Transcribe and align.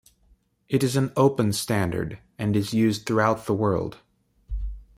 It 0.67 0.81
is 0.81 0.95
an 0.95 1.13
open 1.15 1.53
standard, 1.53 2.17
and 2.39 2.55
is 2.55 2.73
used 2.73 3.05
throughout 3.05 3.45
the 3.45 3.53
world. 3.53 3.99